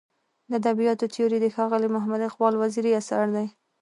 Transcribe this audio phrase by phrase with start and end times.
[0.49, 3.47] د ادبیاتو تیوري د ښاغلي محمد اقبال وزیري اثر دی.